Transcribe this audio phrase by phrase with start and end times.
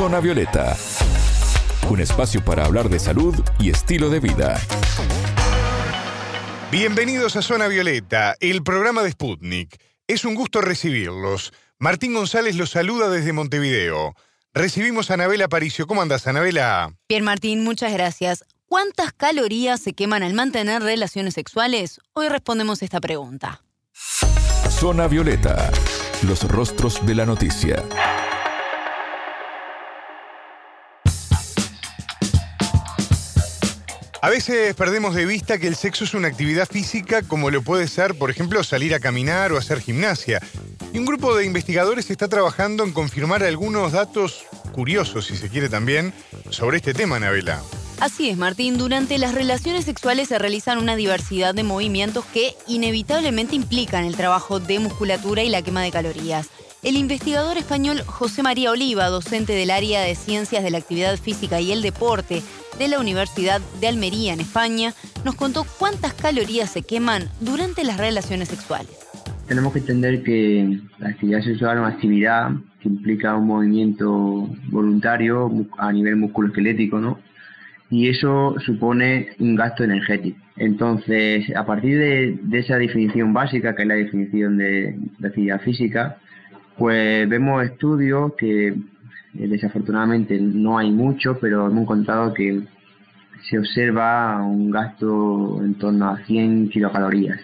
[0.00, 0.78] Zona Violeta,
[1.90, 4.58] un espacio para hablar de salud y estilo de vida.
[6.72, 9.76] Bienvenidos a Zona Violeta, el programa de Sputnik.
[10.06, 11.52] Es un gusto recibirlos.
[11.78, 14.14] Martín González los saluda desde Montevideo.
[14.54, 15.86] Recibimos a Anabela Paricio.
[15.86, 16.94] ¿Cómo andas, Anabela?
[17.06, 18.46] Bien, Martín, muchas gracias.
[18.64, 22.00] ¿Cuántas calorías se queman al mantener relaciones sexuales?
[22.14, 23.64] Hoy respondemos esta pregunta.
[24.70, 25.70] Zona Violeta,
[26.22, 27.84] los rostros de la noticia.
[34.22, 37.88] A veces perdemos de vista que el sexo es una actividad física como lo puede
[37.88, 40.42] ser, por ejemplo, salir a caminar o hacer gimnasia.
[40.92, 45.70] Y un grupo de investigadores está trabajando en confirmar algunos datos curiosos, si se quiere
[45.70, 46.12] también,
[46.50, 47.62] sobre este tema, Anabela.
[47.98, 48.76] Así es, Martín.
[48.76, 54.60] Durante las relaciones sexuales se realizan una diversidad de movimientos que inevitablemente implican el trabajo
[54.60, 56.48] de musculatura y la quema de calorías.
[56.82, 61.60] El investigador español José María Oliva, docente del área de Ciencias de la Actividad Física
[61.60, 62.40] y el Deporte
[62.78, 67.98] de la Universidad de Almería en España, nos contó cuántas calorías se queman durante las
[67.98, 68.96] relaciones sexuales.
[69.46, 75.52] Tenemos que entender que la actividad sexual es una actividad que implica un movimiento voluntario
[75.76, 77.18] a nivel musculoesquelético, ¿no?
[77.90, 80.38] Y eso supone un gasto energético.
[80.56, 86.16] Entonces, a partir de, esa definición básica, que es la definición de, de actividad física,
[86.80, 88.74] pues vemos estudios que eh,
[89.34, 92.62] desafortunadamente no hay mucho, pero hemos encontrado que
[93.50, 97.38] se observa un gasto en torno a 100 kilocalorías.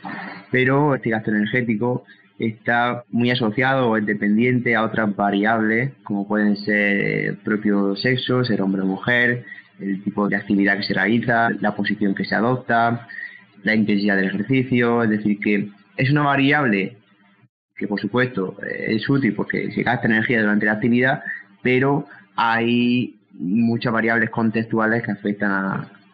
[0.50, 2.04] Pero este gasto energético
[2.38, 8.42] está muy asociado o es dependiente a otras variables, como pueden ser el propio sexo,
[8.42, 9.44] ser hombre o mujer,
[9.78, 13.06] el tipo de actividad que se realiza, la posición que se adopta,
[13.64, 16.96] la intensidad del ejercicio, es decir, que es una variable
[17.76, 21.22] que por supuesto eh, es útil porque se gasta energía durante la actividad,
[21.62, 25.52] pero hay muchas variables contextuales que afectan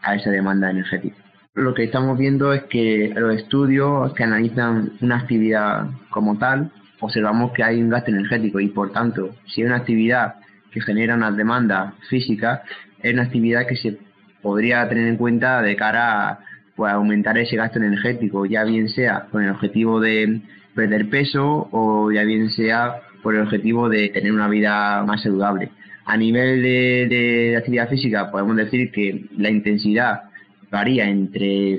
[0.02, 1.16] a, esa demanda energética.
[1.54, 7.52] Lo que estamos viendo es que los estudios que analizan una actividad como tal, observamos
[7.52, 10.36] que hay un gasto energético y por tanto, si hay una actividad
[10.72, 12.62] que genera una demanda física,
[13.00, 13.98] es una actividad que se
[14.40, 16.38] podría tener en cuenta de cara a
[16.74, 20.40] pues, aumentar ese gasto energético, ya bien sea con el objetivo de
[20.74, 25.70] perder peso o ya bien sea por el objetivo de tener una vida más saludable.
[26.04, 30.22] A nivel de, actividad física podemos decir que la intensidad
[30.70, 31.78] varía entre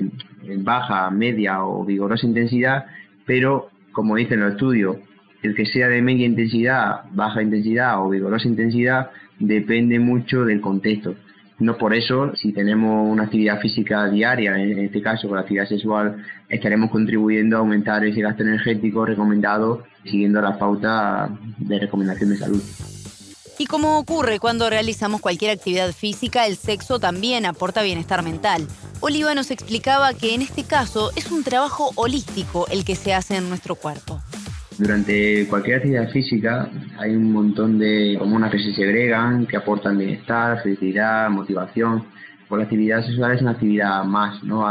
[0.58, 2.86] baja, media o vigorosa intensidad,
[3.26, 4.96] pero como dicen los estudios,
[5.42, 11.16] el que sea de media intensidad, baja intensidad o vigorosa intensidad depende mucho del contexto.
[11.58, 15.68] No por eso, si tenemos una actividad física diaria, en este caso con la actividad
[15.68, 16.16] sexual,
[16.48, 22.62] estaremos contribuyendo a aumentar ese gasto energético recomendado siguiendo la pauta de recomendación de salud.
[23.56, 28.66] Y como ocurre cuando realizamos cualquier actividad física, el sexo también aporta bienestar mental.
[29.00, 33.36] Oliva nos explicaba que en este caso es un trabajo holístico el que se hace
[33.36, 34.13] en nuestro cuerpo.
[34.78, 36.68] Durante cualquier actividad física
[36.98, 42.04] hay un montón de hormonas que se segregan, que aportan bienestar, felicidad, motivación.
[42.48, 44.64] Por la actividad sexual es una actividad más, ¿no?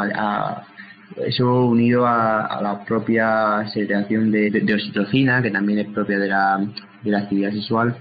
[1.26, 6.66] eso unido a, la propia segregación de, oxitocina, que también es propia de la,
[7.04, 7.96] de la actividad sexual.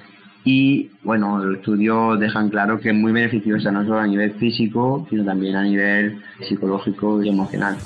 [0.45, 5.07] Y bueno, los estudios dejan claro que es muy beneficiosa no solo a nivel físico,
[5.09, 7.77] sino también a nivel psicológico y emocional.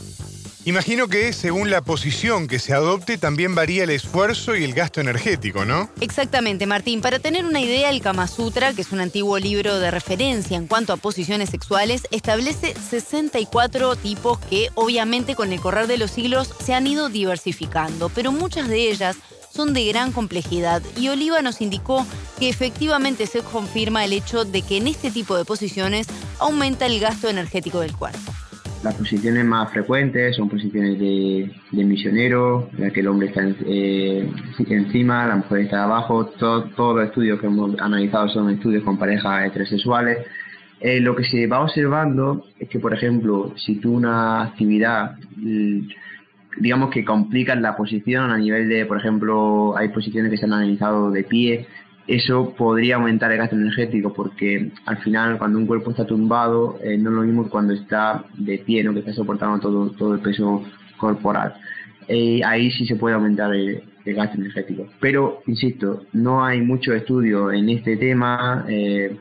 [0.67, 5.01] Imagino que según la posición que se adopte también varía el esfuerzo y el gasto
[5.01, 5.89] energético, ¿no?
[6.01, 7.03] Exactamente, Martín.
[7.03, 10.67] Para tener una idea, el Kama Sutra, que es un antiguo libro de referencia en
[10.67, 16.53] cuanto a posiciones sexuales, establece 64 tipos que obviamente con el correr de los siglos
[16.65, 19.19] se han ido diversificando, pero muchas de ellas
[19.55, 22.05] son de gran complejidad y Oliva nos indicó
[22.41, 26.09] que efectivamente se confirma el hecho de que en este tipo de posiciones
[26.41, 28.33] aumenta el gasto energético del cuerpo.
[28.83, 34.31] Las posiciones más frecuentes son posiciones de, misionero, en las que el hombre está eh,
[34.69, 36.27] encima, la mujer está abajo.
[36.27, 40.19] todos los estudios que hemos analizado son estudios con parejas heterosexuales.
[40.81, 45.89] Eh, lo que se va observando es que, por ejemplo, si tú una actividad, mm,
[46.59, 50.53] digamos que complican la posición a nivel de, por ejemplo, hay posiciones que se han
[50.53, 51.67] analizado de pie,
[52.07, 56.97] eso podría aumentar el gasto energético porque al final cuando un cuerpo está tumbado eh,
[56.97, 58.93] no es lo mismo cuando está de pie, ¿no?
[58.93, 60.63] que está soportando todo, todo el peso
[60.97, 61.55] corporal.
[62.09, 64.87] Eh, ahí sí se puede aumentar el, gasto energético.
[65.01, 69.17] Pero, insisto, no hay mucho estudio en este tema, eh,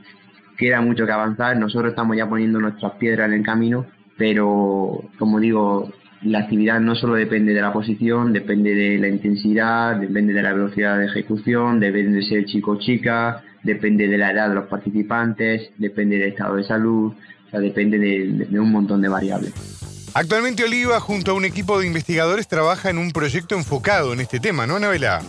[0.58, 5.40] queda mucho que avanzar, nosotros estamos ya poniendo nuestras piedras en el camino, pero como
[5.40, 5.92] digo,
[6.25, 10.54] la actividad no solo depende de la posición, depende de la intensidad, depende de la
[10.54, 14.66] velocidad de ejecución, depende de ser chico o chica, depende de la edad de los
[14.66, 19.54] participantes, depende del estado de salud, o sea, depende de, un montón de variables.
[20.16, 24.39] Actualmente Oliva, junto a un equipo de investigadores, trabaja en un proyecto enfocado en este
[24.39, 25.21] tema, ¿no, Anabela?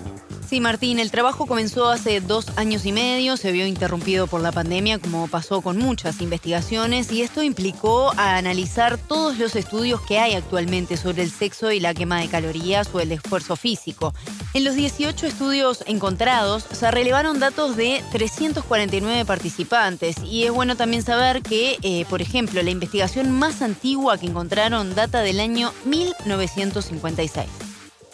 [0.49, 4.53] Sí, Martín, el trabajo comenzó hace dos años y medio, se vio interrumpido por la
[4.53, 10.21] pandemia, como pasó con muchas investigaciones, y esto implicó a analizar todos los estudios que
[10.21, 14.15] hay actualmente sobre el sexo y la quema de calorías o el esfuerzo físico.
[14.55, 21.03] En los 18 estudios encontrados se relevaron datos de 349 participantes, y es bueno también
[21.03, 27.66] saber que, eh, por ejemplo, la investigación más antigua que encontraron data del año 1956.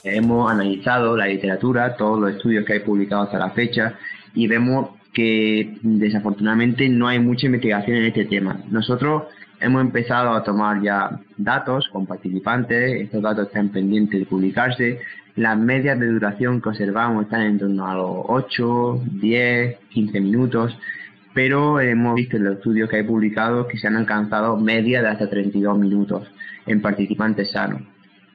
[0.05, 3.95] Hemos analizado la literatura, todos los estudios que hay publicados hasta la fecha
[4.35, 8.61] y vemos que desafortunadamente no hay mucha investigación en este tema.
[8.69, 9.25] Nosotros
[9.61, 14.99] hemos empezado a tomar ya datos con participantes, estos datos están pendientes de publicarse.
[15.37, 20.77] Las medias de duración que observamos están en torno a los 8, 10, 15 minutos,
[21.33, 25.09] pero hemos visto en los estudios que hay publicados que se han alcanzado medias de
[25.11, 26.29] hasta 32 minutos
[26.67, 27.92] en participantes sanos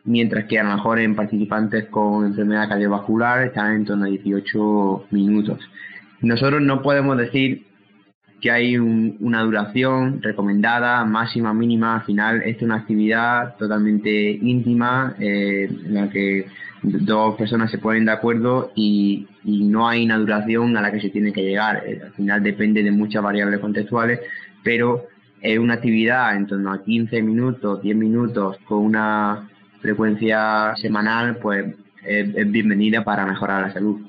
[0.08, 5.08] mientras que a lo mejor en participantes con enfermedad cardiovascular están en torno a 18
[5.12, 5.60] minutos.
[6.22, 7.68] Nosotros no podemos decir
[8.42, 11.96] que hay una duración recomendada, máxima, mínima.
[11.96, 16.46] Al final, esta es una actividad totalmente íntima eh, en la que
[16.84, 21.02] dos personas se ponen de acuerdo y, y, no hay una duración a la que
[21.02, 21.84] se tiene que llegar.
[21.86, 24.20] Eh, al final depende de muchas variables contextuales,
[24.64, 25.08] pero
[25.42, 29.50] es una actividad en torno a 15 minutos, 10 minutos con una
[29.82, 34.02] frecuencia semanal, pues es, bienvenida para mejorar la salud,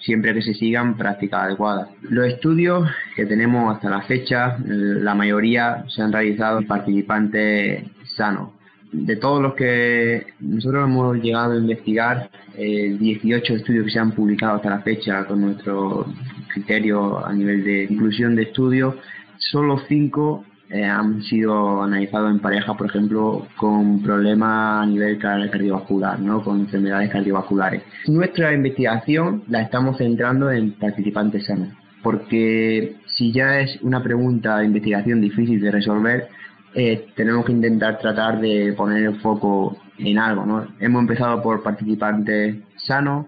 [0.00, 1.88] siempre que se sigan prácticas adecuadas.
[2.02, 7.84] Los estudios que tenemos hasta la fecha, la mayoría se han realizado en participantes
[8.16, 8.50] sanos.
[8.92, 14.56] De todos los que nosotros hemos llegado a investigar, 18 estudios que se han publicado
[14.56, 16.06] hasta la fecha con nuestro
[16.52, 18.94] criterio a nivel de inclusión de estudios,
[19.38, 26.18] solo 5 eh, han sido analizados en pareja, por ejemplo, con problemas a nivel cardiovascular,
[26.20, 26.42] ¿no?
[26.42, 27.82] con enfermedades cardiovasculares.
[28.08, 31.68] Nuestra investigación la estamos centrando en participantes sanos,
[32.02, 36.28] porque si ya es una pregunta de investigación difícil de resolver,
[36.74, 40.44] eh, tenemos que intentar tratar de poner el foco en algo.
[40.44, 40.66] ¿no?
[40.80, 43.26] Hemos empezado por participantes sanos,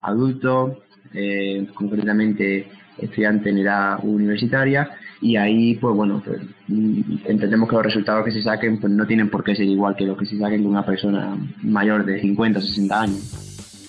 [0.00, 0.78] adultos,
[1.12, 2.68] eh, concretamente
[2.98, 8.32] estudiantes en edad universitaria, y ahí, pues bueno, pues, mm, entendemos que los resultados que
[8.32, 10.68] se saquen pues no tienen por qué ser igual que los que se saquen de
[10.68, 13.44] una persona mayor de 50 o 60 años.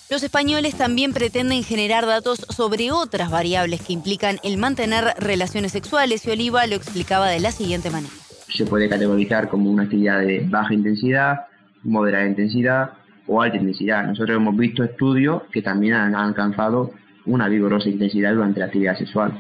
[0.09, 6.25] Los españoles también pretenden generar datos sobre otras variables que implican el mantener relaciones sexuales
[6.25, 8.13] y Oliva lo explicaba de la siguiente manera.
[8.47, 11.47] Se puede categorizar como una actividad de baja intensidad,
[11.83, 12.91] moderada intensidad
[13.27, 14.05] o alta intensidad.
[14.05, 16.91] Nosotros hemos visto estudios que también han alcanzado
[17.25, 19.33] una vigorosa intensidad durante la actividad sexual.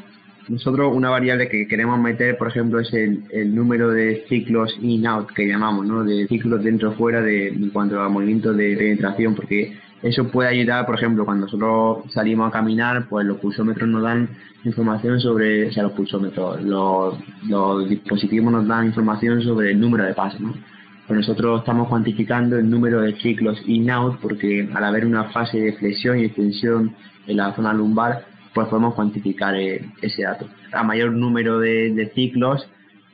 [0.47, 5.47] Nosotros una variable que queremos meter, por ejemplo, es el, número de ciclos in-out que
[5.47, 6.03] llamamos, ¿no?
[6.03, 10.95] de ciclos dentro-fuera de, en cuanto a movimientos de penetración, porque eso puede ayudar, por
[10.95, 14.29] ejemplo, cuando nosotros salimos a caminar, pues los pulsómetros nos dan
[14.63, 17.17] información sobre, o sea, los pulsómetros, los,
[17.89, 20.53] dispositivos nos dan información sobre el número de pasos, ¿no?
[21.09, 26.19] Nosotros estamos cuantificando el número de ciclos in-out porque al haber una fase de flexión
[26.19, 26.95] y extensión
[27.27, 28.25] en la zona lumbar,
[28.55, 30.47] pues podemos cuantificar eh, ese dato.
[30.71, 32.67] A mayor número de, ciclos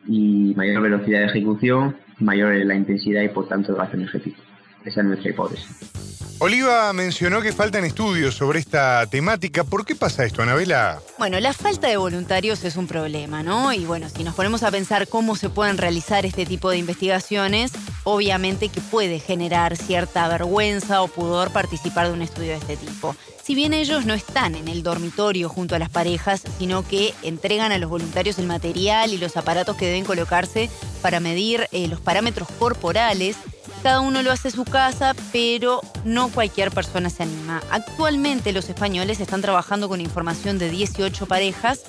[0.08, 4.42] y mayor velocidad de ejecución, mayor es la intensidad y por tanto el gasto energético.
[4.86, 6.21] Esa es nuestra hipótesis.
[6.44, 9.64] Oliva mencionó que faltan estudios sobre esta temática.
[9.64, 11.00] ¿Por qué pasa esto, Anabela?
[11.20, 13.72] Bueno, la falta de voluntarios es un problema, ¿no?
[13.74, 17.74] Y bueno, si nos ponemos a pensar cómo se pueden realizar este tipo de investigaciones,
[18.06, 23.16] obviamente que puede generar cierta vergüenza o pudor participar de un estudio de este tipo
[23.44, 27.72] si bien ellos no están en el dormitorio junto a las parejas, sino que entregan
[27.72, 30.70] a los voluntarios el material y los aparatos que deben colocarse
[31.02, 33.36] para medir eh, los parámetros corporales.
[33.84, 37.62] Cada uno lo hace en su casa, pero no cualquier persona se anima.
[37.72, 41.82] Actualmente los españoles están trabajando con información de 18 parejas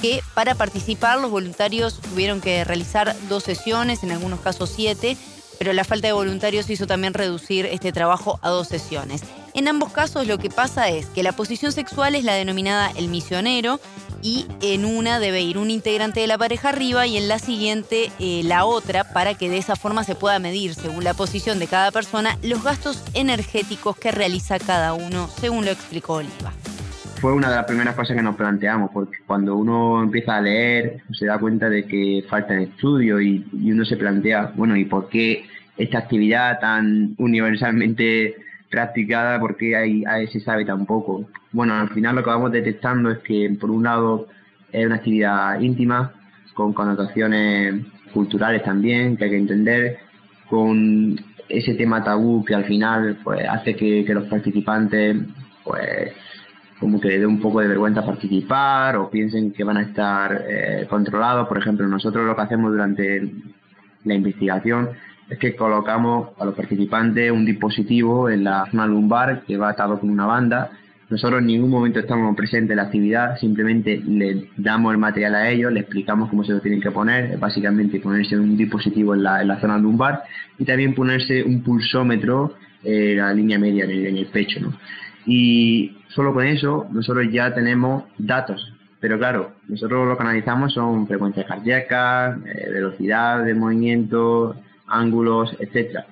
[0.00, 5.18] que para participar los voluntarios tuvieron que realizar dos sesiones, en algunos casos siete,
[5.58, 9.22] pero la falta de voluntarios hizo también reducir este trabajo a dos sesiones.
[9.52, 13.08] En ambos casos lo que pasa es que la posición sexual es la denominada el
[13.08, 13.80] misionero
[14.24, 18.10] y en una debe ir un integrante de la pareja arriba y en la siguiente
[18.18, 21.66] eh, la otra para que de esa forma se pueda medir según la posición de
[21.66, 26.52] cada persona los gastos energéticos que realiza cada uno, según lo explicó Oliva.
[27.20, 31.02] Fue una de las primeras cosas que nos planteamos, porque cuando uno empieza a leer
[31.12, 35.10] se da cuenta de que falta estudio y, y uno se plantea, bueno, ¿y por
[35.10, 35.44] qué
[35.76, 38.36] esta actividad tan universalmente
[38.74, 41.28] practicada, porque hay, se sabe tan poco?
[41.52, 44.26] Bueno, al final lo que vamos detectando es que, por un lado,
[44.72, 46.12] es una actividad íntima,
[46.54, 49.98] con connotaciones culturales también, que hay que entender,
[50.48, 51.16] con
[51.48, 55.16] ese tema tabú que al final pues hace que, los participantes
[55.62, 56.12] pues
[56.80, 60.44] como que les dé un poco de vergüenza participar o piensen que van a estar
[60.48, 61.48] eh, controlados.
[61.48, 63.32] Por ejemplo, nosotros lo que hacemos durante
[64.04, 64.90] la investigación
[65.28, 69.98] es que colocamos a los participantes un dispositivo en la zona lumbar que va atado
[69.98, 70.70] con una banda
[71.10, 75.50] nosotros en ningún momento estamos presentes en la actividad, simplemente le damos el material a
[75.50, 79.42] ellos, le explicamos cómo se lo tienen que poner, básicamente ponerse un dispositivo en la,
[79.42, 80.22] en la zona lumbar
[80.58, 84.60] y también ponerse un pulsómetro en la línea media en el, pecho.
[85.26, 91.06] Y solo con eso nosotros ya tenemos datos, pero claro, nosotros lo que analizamos son
[91.06, 96.06] frecuencias cardíacas, eh, velocidad de movimiento, ángulos, etcétera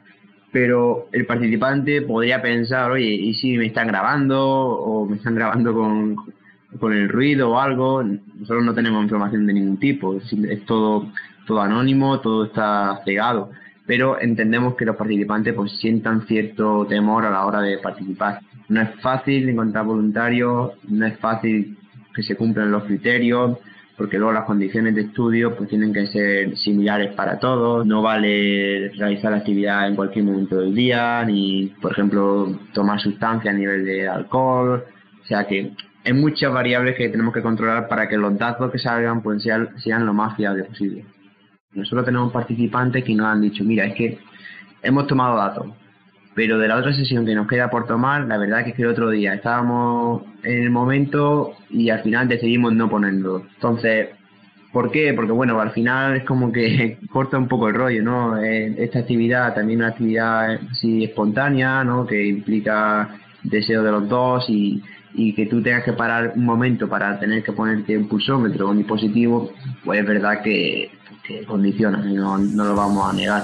[0.53, 5.73] pero el participante podría pensar, oye, ¿y si me están grabando o me están grabando
[5.73, 6.17] con,
[6.79, 8.03] con el ruido o algo?
[8.03, 11.11] Nosotros no tenemos información de ningún tipo, es, todo,
[11.47, 13.51] todo anónimo, todo está cegado,
[13.87, 18.41] pero entendemos que los participantes pues sientan cierto temor a la hora de participar.
[18.69, 21.79] No es fácil encontrar voluntarios, no es fácil
[22.15, 23.57] que se cumplan los criterios,
[23.97, 28.91] porque luego las condiciones de estudio pues tienen que ser similares para todos, no vale
[28.97, 33.85] realizar la actividad en cualquier momento del día, ni por ejemplo tomar sustancia a nivel
[33.85, 34.85] de alcohol,
[35.23, 35.73] o sea que
[36.05, 39.69] hay muchas variables que tenemos que controlar para que los datos que salgan pues sean,
[39.79, 41.05] sean lo más fiables posible.
[41.73, 44.19] Nosotros tenemos participantes que nos han dicho, mira, es que
[44.83, 45.69] hemos tomado datos,
[46.35, 48.83] pero de la otra sesión que nos queda por tomar, la verdad que es que
[48.83, 53.43] el otro día estábamos en el momento y al final decidimos no ponerlo.
[53.55, 54.09] Entonces,
[54.73, 55.13] ¿por qué?
[55.15, 58.43] Porque bueno, al final es como que corta un poco el rollo, ¿no?
[58.43, 62.07] Eh, esta actividad también una actividad así espontánea, ¿no?
[62.07, 63.11] Que implica
[63.43, 64.83] deseo de los dos y,
[65.37, 68.79] que tú tengas que parar un momento para tener que ponerte un pulsómetro o un
[68.79, 69.53] dispositivo,
[69.85, 70.91] pues es verdad que,
[71.47, 73.43] condiciona, no, no lo vamos a negar.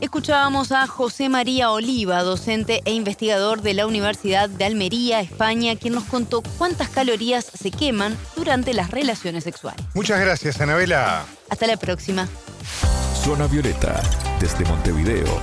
[0.00, 5.92] Escuchábamos a José María Oliva, docente e investigador de la Universidad de Almería, España, quien
[5.92, 9.84] nos contó cuántas calorías se queman durante las relaciones sexuales.
[9.94, 11.26] Muchas gracias, Anabela.
[11.50, 12.26] Hasta la próxima.
[13.22, 14.00] Zona Violeta,
[14.40, 15.38] desde Montevideo,